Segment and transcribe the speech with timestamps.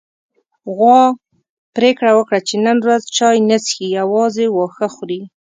[0.75, 1.01] غوا
[1.75, 5.21] پرېکړه وکړه چې نن ورځ چای نه څښي، يوازې واښه خوري.